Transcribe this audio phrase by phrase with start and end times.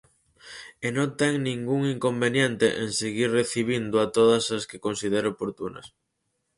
[0.85, 5.85] E non ten ningún inconveniente en seguir recibíndoa todas as que considere oportunas.